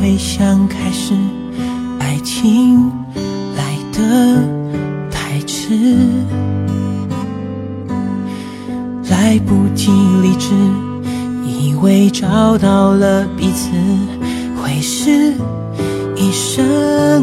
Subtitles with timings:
[0.00, 1.12] 回想开始，
[1.98, 2.90] 爱情
[3.54, 4.42] 来得
[5.10, 5.74] 太迟，
[9.10, 9.90] 来不及
[10.22, 10.54] 理智，
[11.44, 13.68] 以为找到了彼此，
[14.56, 15.34] 会是
[16.16, 17.22] 一生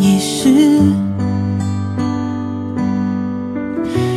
[0.00, 0.80] 一世，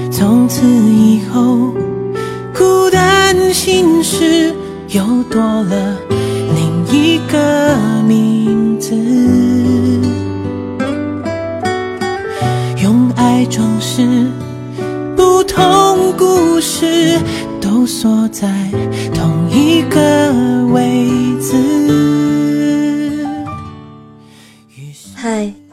[0.09, 1.73] 从此以后。
[2.55, 4.55] 孤单心事
[4.89, 5.95] 又多了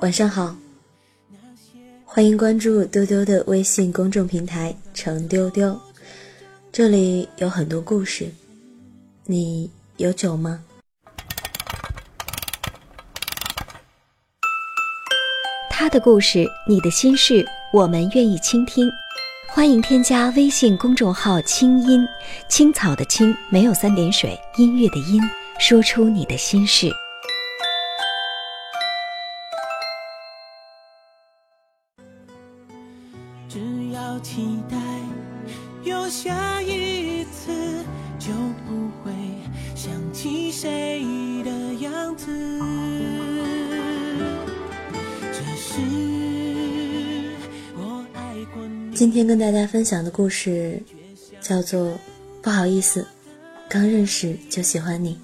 [0.05, 0.55] 晚上好，
[2.05, 5.81] 欢迎关注丢丢的微信公众平台“程丢丢”。
[6.71, 8.29] 这里有很多故事，
[9.25, 10.63] 你有酒吗？
[15.71, 18.87] 他的故事，你的心事，我们愿意倾听。
[19.49, 22.07] 欢迎添加微信公众号“清音
[22.51, 25.19] 青草”的青没有三点水，音乐的音，
[25.59, 26.93] 说出你的心事。
[34.35, 34.77] 期待。
[35.85, 37.53] 有下一次，
[38.19, 38.33] 就
[38.67, 39.13] 不会
[39.77, 41.01] 想起谁
[41.45, 42.27] 的样子。
[45.31, 45.81] 这是
[47.77, 48.61] 我爱过
[48.93, 50.83] 今天跟大家分享的故事
[51.41, 51.93] 叫做
[52.43, 53.07] 《不好意思，
[53.69, 55.15] 刚认识就喜欢你》。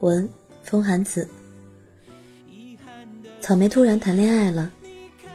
[0.00, 0.28] 文
[0.64, 1.28] 风寒子，
[3.40, 4.72] 草莓突然谈恋爱了，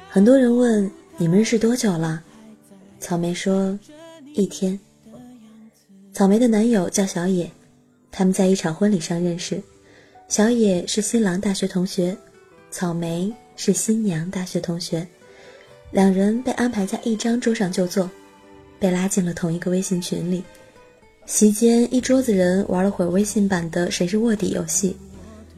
[0.10, 2.22] 很多人问你们认识多久了？
[3.08, 3.80] 草莓说。
[4.36, 4.78] 一天，
[6.12, 7.50] 草莓的男友叫小野，
[8.12, 9.64] 他们在一场婚礼上认识。
[10.28, 12.16] 小野是新郎大学同学，
[12.70, 15.08] 草莓是新娘大学同学，
[15.92, 18.12] 两人被安排在一张桌上就坐，
[18.78, 20.44] 被拉进了同一个微信群里。
[21.26, 24.98] 席间，一桌子人玩了会微信版的“谁是卧底”游戏，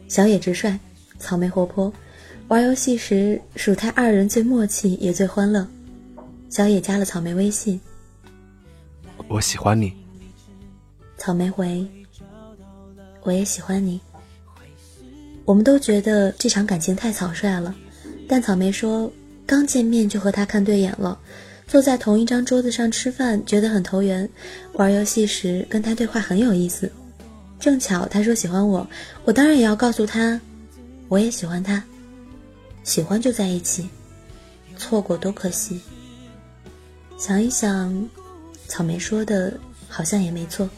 [0.08, 0.78] 小野直率，
[1.18, 1.92] 草莓活泼。
[2.48, 5.68] 玩游戏时，属他二人最默契也最欢乐。
[6.50, 7.80] 小野加了草莓微信。
[9.28, 9.94] 我喜欢你，
[11.16, 11.88] 草莓回。
[13.22, 14.02] 我也喜欢你。
[15.46, 17.76] 我们都觉得这场感情太草率了，
[18.28, 19.12] 但草莓说，
[19.46, 21.20] 刚见面就和他看对眼了，
[21.68, 24.28] 坐在同一张桌子上吃饭，觉得很投缘。
[24.74, 26.92] 玩游戏时跟他对话很有意思。
[27.60, 28.88] 正巧他说喜欢我，
[29.24, 30.40] 我当然也要告诉他，
[31.10, 31.84] 我也喜欢他。
[32.84, 33.88] 喜欢就在一起，
[34.78, 35.80] 错过多可惜。
[37.20, 38.10] 想一想。
[38.70, 39.60] 草莓说的
[39.90, 40.70] 好像也没错。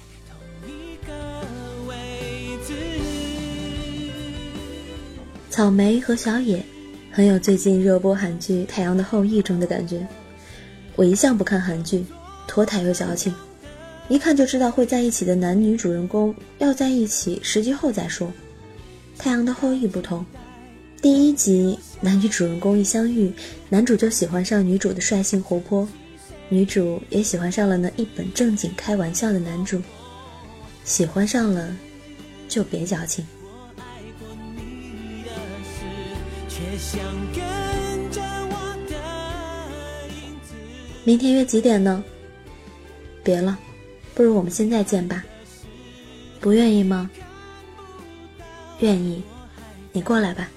[5.52, 6.66] 草莓和小野
[7.12, 10.08] 很有最近热播韩剧《太阳的后裔》中的感觉。
[10.96, 12.04] 我一向不看韩剧，
[12.48, 13.32] 拖沓又矫情，
[14.08, 18.28] 一看就知道会在一起的男女主人公要在一起，时机后再说。
[19.20, 20.26] 《太阳的后裔》不同，
[21.02, 23.32] 第一集男女主人公一相遇，
[23.70, 25.88] 男主就喜欢上女主的率性活泼。
[26.54, 29.82] 女主也喜欢上了那一本正经开玩笑的男主，
[30.84, 31.74] 喜欢上了
[32.50, 33.26] 就别矫情。
[41.06, 42.04] 明天约几点呢？
[43.24, 43.58] 别了，
[44.14, 45.24] 不如我们现在见吧。
[46.42, 47.10] 不愿意吗？
[48.82, 49.24] 愿意，
[49.94, 50.52] 你过来吧。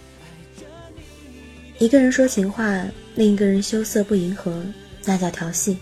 [1.78, 2.84] 一个人说情话，
[3.14, 4.60] 另一个人羞涩不迎合。
[5.06, 5.76] 那叫调戏，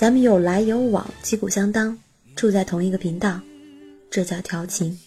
[0.00, 1.94] 咱们有来有往，旗鼓相当，
[2.34, 3.38] 住在同一个频道，
[4.10, 4.98] 这叫调情。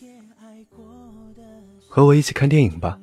[1.87, 2.99] 和我一起看电影吧，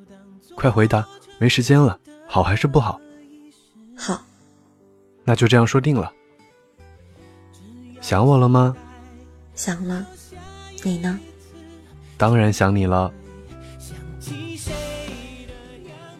[0.55, 1.05] 快回答，
[1.37, 2.97] 没时间了，好还是不好？
[3.93, 4.25] 好，
[5.25, 6.09] 那就这样说定了。
[7.99, 8.73] 想我了吗？
[9.53, 10.07] 想了，
[10.83, 11.19] 你呢？
[12.15, 13.13] 当然想你了。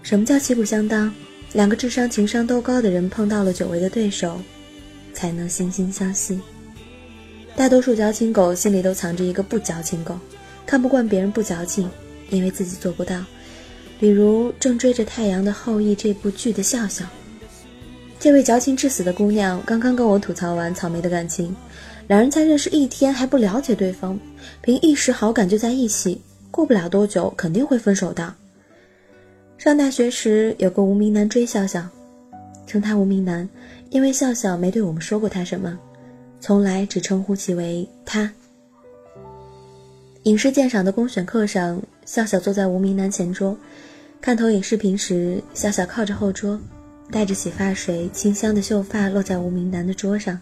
[0.04, 1.14] 什么叫旗鼓相当？
[1.54, 4.38] 两个智商情商都高的人碰到了久违的对手，
[5.22, 6.40] 才能惺惺相惜。
[7.56, 10.18] 大多数矫情狗心里都藏着一个不矫情狗，
[10.66, 11.88] 看不惯别人不矫情，
[12.32, 13.24] 因为自己做不到。
[14.00, 17.06] 比如正追着太阳的后裔这部剧的笑笑，
[18.20, 21.56] 这位矫情至死的姑娘刚刚跟我吐槽完草莓的感情，
[22.08, 24.18] 两人才认识一天还不了解对方，
[24.64, 26.20] 凭一时好感就在一起，
[26.50, 28.34] 过不了多久肯定会分手的。
[29.60, 31.88] 上大学时有个无名男追笑笑，
[32.72, 33.50] 称他无名男，
[33.90, 35.78] 因为笑笑没对我们说过他什么，
[36.40, 38.32] 从来只称呼其为他。
[40.24, 43.58] 影视鉴赏的公选课上，笑笑坐在无名男前桌。
[44.22, 46.58] 看投影视频时，笑笑靠着后桌，
[47.12, 50.40] 带着洗发水，清香的秀发落在无名男的桌上。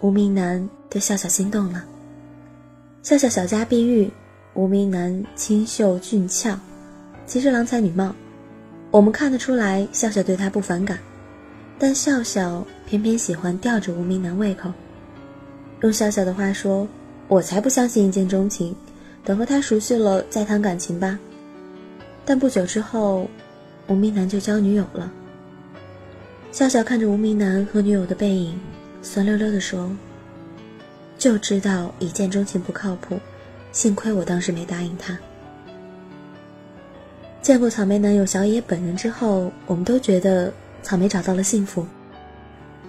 [0.00, 1.84] 无名男对笑笑心动了。
[3.02, 4.08] 笑笑小家碧玉，
[4.54, 6.56] 无名男清秀俊俏，
[7.26, 8.14] 其实郎才女貌。
[8.92, 10.96] 我们看得出来，笑笑对他不反感，
[11.78, 14.72] 但笑笑偏偏喜欢吊着无名男胃口。
[15.82, 16.88] 用笑笑的话说
[17.28, 18.74] ：“我才不相信一见钟情，
[19.22, 21.18] 等和他熟悉了再谈感情吧。”
[22.24, 23.28] 但不久之后，
[23.86, 25.12] 无名男就交女友了。
[26.50, 28.58] 笑笑看着无名男和女友的背影，
[29.02, 29.94] 酸溜溜地说
[31.18, 33.20] ：“就知道一见钟情不靠谱，
[33.70, 35.16] 幸亏我当时没答应他。”
[37.42, 40.52] 见过草莓男友小野本人之后，我们都觉得
[40.86, 41.84] 草莓找到了幸福。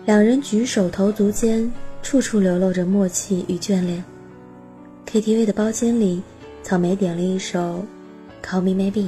[0.06, 1.74] 两人举手投足间，
[2.04, 4.04] 处处流露着默契与眷恋。
[5.08, 6.22] KTV 的包间里，
[6.62, 7.84] 草莓点了一首
[8.48, 9.08] 《Call Me Maybe》。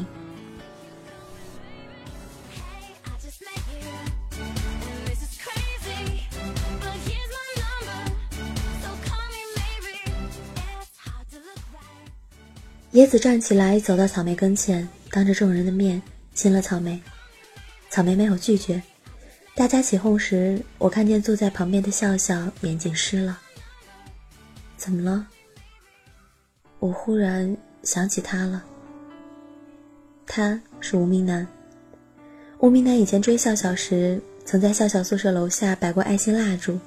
[12.89, 16.01] 野子站起来，走到草莓跟前，当着众人的面
[16.33, 17.00] 亲了草莓。
[17.89, 18.81] 草莓没有拒绝。
[19.56, 23.39] 大家起哄时，我看见坐在旁边的笑笑眼睛湿了。
[24.77, 25.27] 怎么了？
[26.80, 28.63] 我忽然想起他了。
[30.25, 31.45] 他是无名男。
[32.59, 36.80] 无名男以前追笑笑时，曾在笑笑宿舍楼下摆过爱心蜡烛，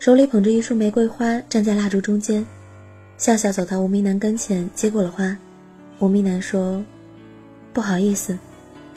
[0.00, 2.44] 手里捧着一束玫瑰花，站在蜡烛中间。
[3.16, 5.36] 笑笑走到无名男跟前，接过了花。
[6.00, 6.84] 无名男说
[7.72, 8.38] ：“不好意思，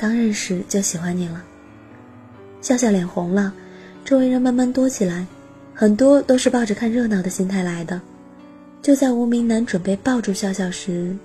[0.02, 1.44] 刚认识就喜欢你了。”
[2.60, 3.54] 笑笑脸红了，
[4.04, 5.28] 周围人慢慢多起来，
[5.76, 8.02] 很多都是抱着看热闹的心态来的。
[8.82, 11.16] 就在无名男准备抱住笑笑时，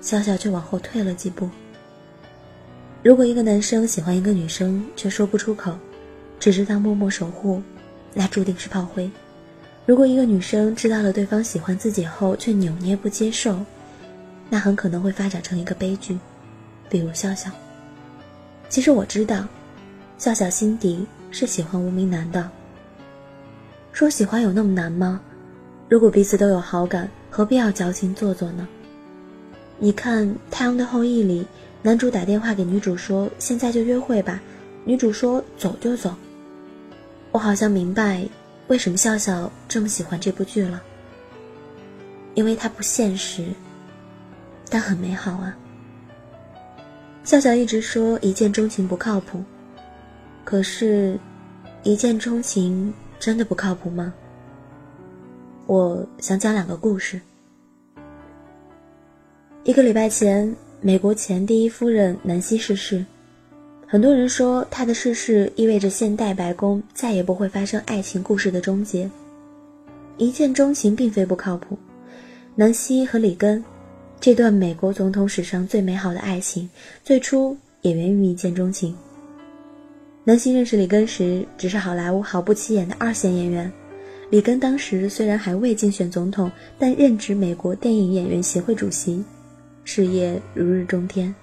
[0.00, 1.50] 笑笑却往后退了几步。
[3.02, 5.76] 如果一个男生喜欢一个女生却说不出口，
[6.38, 7.60] 只知道默默守护，
[8.14, 9.10] 那注定是炮灰。
[9.84, 13.58] 如果一个女生知道了对方喜欢自己后却扭捏不接受，
[14.48, 16.16] 那很可能会发展成一个悲剧，
[16.88, 17.50] 比如笑笑。
[18.72, 19.46] 其实我知道，
[20.16, 22.50] 笑笑心底是喜欢无名男的。
[23.92, 25.20] 说喜欢有那么难吗？
[25.90, 28.66] 如果彼此都有好感，何必要矫情做作呢？
[29.78, 31.46] 你看《太阳的后裔》里，
[31.82, 34.40] 男主打电话给女主说：“现在就约会吧。”
[34.86, 36.14] 女主说：“走就走。”
[37.30, 38.26] 我好像明白。
[38.68, 40.82] 为什么笑笑这么喜欢这部剧了？
[42.32, 43.48] 因为它不现实，
[44.70, 45.54] 但很美好啊。
[47.24, 49.42] 笑笑一直说一见钟情不靠谱，
[50.44, 51.16] 可是，
[51.84, 54.12] 一见钟情真的不靠谱吗？
[55.66, 57.20] 我想讲两个故事。
[59.62, 63.04] 一个礼拜前，美国前第一夫人南希逝世。
[63.86, 69.08] 很多人说，她的逝世意味着现代白宫再也不会发生爱情故事的终结。
[70.16, 71.78] 一见钟情并非不靠谱。
[72.56, 73.64] 南希和里根
[74.22, 76.70] 这段美国总统史上最美好的爱情，
[77.02, 78.94] 最初也源于一见钟情。
[80.22, 83.70] 南希认识里根时，只是好莱坞毫不起眼的二线演员。
[84.30, 86.48] 里根当时虽然还未竞选总统，
[86.78, 89.24] 但任职美国电影演员协会主席，
[89.82, 91.34] 事业如日中天。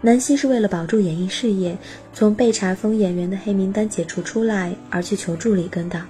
[0.00, 1.78] 南希是为了保住演艺事业，
[2.12, 6.04] 从被查封演员的黑名单解除出来而去求助里根的。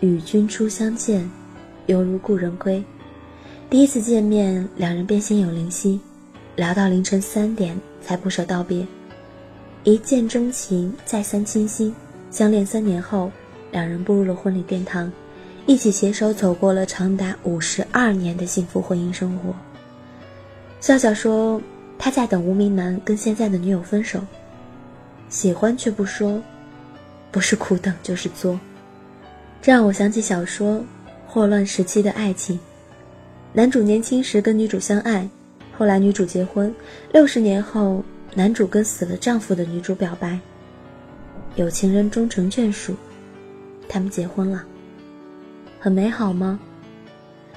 [0.00, 1.26] 与君初相见，
[1.86, 2.84] 犹如故人归。
[3.72, 5.98] 第一次见面，两人便心有灵犀，
[6.56, 8.86] 聊到凌晨三点才不舍道别。
[9.82, 11.94] 一见钟情，再三倾心，
[12.30, 13.32] 相恋三年后，
[13.70, 15.10] 两人步入了婚礼殿堂，
[15.64, 19.54] 一起携手走过了长达五十二年的幸福婚姻生活。
[20.78, 21.58] 笑笑说。
[21.98, 24.20] 他在等无名男跟现在的女友分手，
[25.28, 26.42] 喜欢却不说，
[27.30, 28.58] 不是苦等就是作。
[29.62, 30.78] 这让我想起小说
[31.28, 32.56] 《霍乱时期的爱情》，
[33.54, 35.28] 男主年轻时跟女主相爱，
[35.76, 36.74] 后来女主结婚，
[37.12, 38.02] 六十年后
[38.34, 40.38] 男主跟死了丈夫的女主表白，
[41.56, 42.94] 有情人终成眷属，
[43.86, 44.64] 他们结婚了，
[45.78, 46.58] 很美好吗？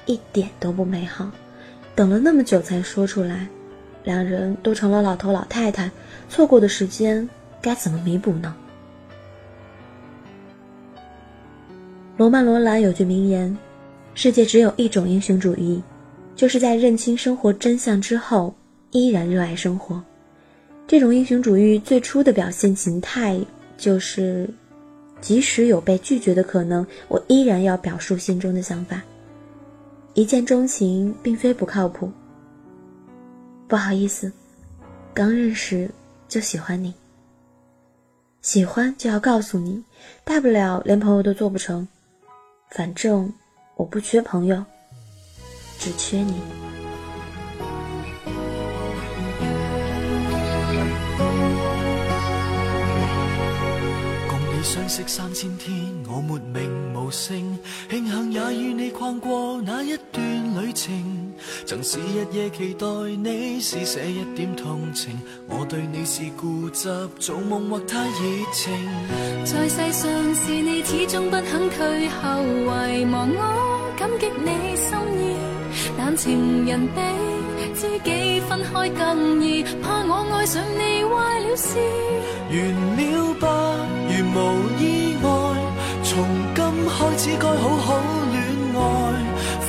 [0.04, 1.30] 一点都不美好，
[1.94, 3.48] 等了那么久才说出来，
[4.04, 5.90] 两人都成了老头老太太，
[6.28, 7.26] 错过的时间
[7.62, 8.54] 该怎么弥补呢？
[12.18, 13.56] 罗曼·罗兰有句名言
[14.16, 15.80] ：“世界只有一种英雄主义，
[16.34, 18.52] 就是在认清生活真相之后，
[18.90, 20.02] 依然热爱生活。”
[20.88, 23.38] 这种英雄主义最初的表现形态
[23.76, 24.48] 就是，
[25.20, 29.02] 即使有被拒绝的可能，我依然要表述心中的想法。
[30.14, 32.10] 一见钟情并非不靠谱。
[33.68, 34.32] 不好意思，
[35.12, 35.90] 刚认识
[36.26, 36.94] 就喜欢你。
[38.40, 39.84] 喜欢就要告诉你，
[40.24, 41.86] 大不了连朋友都做不成。
[42.70, 43.30] 反正
[43.76, 44.64] 我不缺朋友，
[45.78, 46.75] 只缺你。
[54.66, 55.72] 相识三千天，
[56.08, 57.56] 我没名无姓，
[57.88, 60.24] 庆幸也与你逛过那一段
[60.60, 60.92] 旅程。
[61.64, 62.84] 曾是日夜期待
[63.22, 66.88] 你施舍一点同情，我对你是固执，
[67.20, 68.12] 做梦或太热
[68.52, 68.74] 情。
[69.44, 75.36] 在世上是你始终不肯退后，遗忘我感激你心意，
[75.96, 77.00] 但情人比
[77.72, 81.55] 知己分开更易，怕我爱上你坏了
[87.26, 87.98] 只该好好
[88.30, 88.40] 恋
[88.76, 88.78] 爱，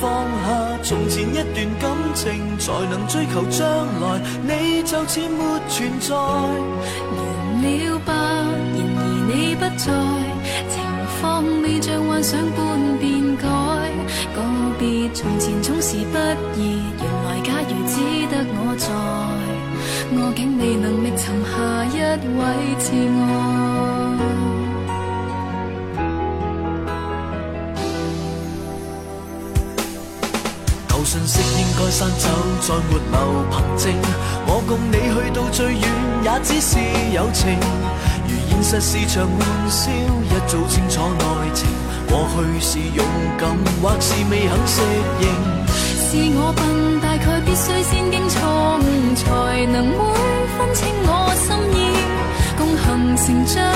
[0.46, 3.66] 下从前一段感情，才能追求将
[4.00, 4.22] 来。
[4.46, 7.18] 你就似没存在，完
[7.60, 8.14] 了吧。
[8.14, 9.90] 然而你不在，
[10.70, 10.78] 情
[11.20, 13.42] 况未像幻想般变改。
[14.36, 14.38] 告
[14.78, 16.16] 别从前总是不
[16.54, 17.98] 易，原来假如只
[18.30, 18.86] 得我在，
[20.14, 21.98] 我竟未能觅寻下一
[22.38, 22.40] 位
[22.78, 22.86] 挚
[23.20, 23.26] 爱。
[31.28, 32.26] 信息应该删走，
[32.62, 33.92] 再没留凭证。
[34.46, 35.84] 我共你去到最远，
[36.24, 36.78] 也只是
[37.12, 37.52] 友情。
[38.26, 38.32] 如
[38.62, 41.68] 现实是场玩笑，一早清楚内情。
[42.08, 43.04] 过去是勇
[43.36, 44.80] 敢，或是未肯适
[45.20, 45.28] 应？
[45.68, 48.82] 是我笨，大概必须先经错误，
[49.14, 50.00] 才能会
[50.56, 51.44] 分清我心
[51.76, 51.78] 意。
[52.56, 53.67] 共行成长，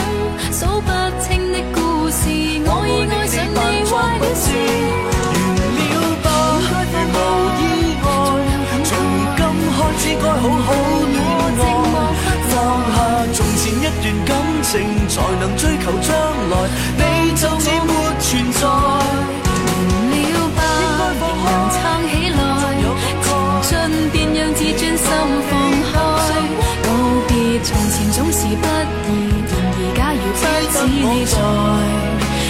[15.08, 16.10] 才能追求将
[16.50, 16.54] 来。
[16.96, 17.00] 你
[17.36, 20.60] 就似没存在，完了吧，
[21.20, 21.76] 仍能撑
[22.08, 22.40] 起来。
[23.22, 23.30] 情
[23.62, 23.70] 尽
[24.10, 25.06] 便让自尊心
[25.48, 25.50] 放
[25.90, 25.92] 开。
[26.82, 26.86] 告
[27.28, 27.30] 别
[27.62, 28.64] 从前总是不
[29.08, 29.08] 易，
[29.52, 31.34] 然而假如不止你在，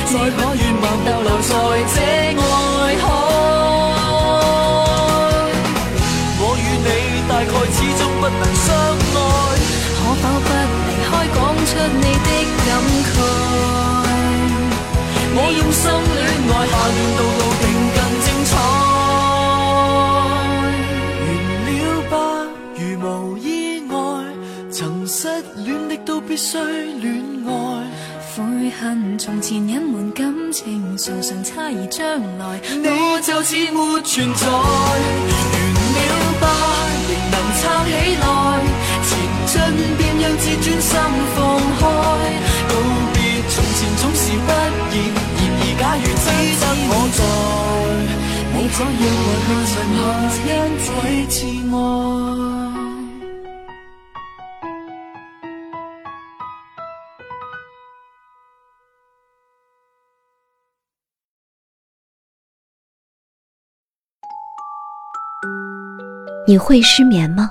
[0.09, 1.51] 你可愿望逗留在
[1.93, 1.97] 这
[2.39, 2.41] 爱
[3.03, 3.05] 海？
[8.21, 9.17] 不能相爱，
[9.99, 10.52] 可否不离开，讲出
[11.89, 12.29] 你的
[12.67, 12.69] 感
[13.09, 13.15] 慨？
[15.35, 15.85] 我用心
[16.15, 18.51] 恋爱，下段道路定更精彩。
[21.25, 21.27] 完
[21.67, 21.71] 了
[22.11, 22.15] 吧，
[22.77, 23.07] 如无
[23.39, 23.49] 意
[23.89, 23.95] 外，
[24.71, 25.19] 曾失
[25.65, 27.05] 恋的都必须恋
[27.47, 27.51] 爱。
[28.35, 28.41] 悔
[28.81, 32.03] 恨从前隐瞒感情，常常差异将
[32.39, 32.89] 来，你
[33.23, 34.47] 就似没存在。
[34.47, 34.55] 完
[36.09, 36.45] 了吧。
[37.09, 37.91] 仍能撑起
[38.23, 38.25] 来，
[39.05, 39.11] 前
[39.47, 39.53] 进
[40.23, 40.91] 让自尊心
[41.35, 41.37] 放
[41.79, 41.83] 开。
[42.71, 42.75] 告
[43.13, 43.17] 别
[43.51, 44.49] 从前总是不
[44.95, 44.97] 易，
[45.37, 46.25] 然而假如只
[46.61, 47.21] 得我在，
[48.55, 49.05] 你可要
[49.49, 51.35] 为下一位挚
[51.75, 51.77] 爱。
[66.47, 67.51] 你会失眠吗？